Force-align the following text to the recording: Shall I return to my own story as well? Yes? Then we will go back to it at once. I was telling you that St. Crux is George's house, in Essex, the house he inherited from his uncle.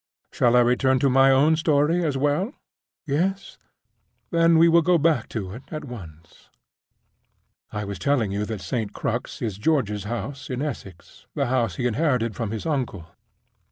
Shall 0.31 0.55
I 0.55 0.61
return 0.61 0.97
to 0.97 1.11
my 1.11 1.29
own 1.29 1.55
story 1.55 2.03
as 2.03 2.17
well? 2.17 2.53
Yes? 3.05 3.59
Then 4.31 4.57
we 4.57 4.67
will 4.67 4.81
go 4.81 4.97
back 4.97 5.29
to 5.29 5.51
it 5.53 5.61
at 5.69 5.85
once. 5.85 6.49
I 7.71 7.85
was 7.85 7.99
telling 7.99 8.31
you 8.31 8.43
that 8.45 8.61
St. 8.61 8.93
Crux 8.93 9.43
is 9.43 9.59
George's 9.59 10.05
house, 10.05 10.49
in 10.49 10.59
Essex, 10.59 11.27
the 11.35 11.45
house 11.53 11.75
he 11.75 11.85
inherited 11.85 12.35
from 12.35 12.49
his 12.49 12.65
uncle. 12.65 13.11